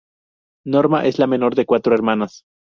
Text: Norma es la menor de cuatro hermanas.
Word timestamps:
Norma 0.65 1.05
es 1.05 1.19
la 1.19 1.27
menor 1.27 1.53
de 1.53 1.67
cuatro 1.67 1.93
hermanas. 1.93 2.43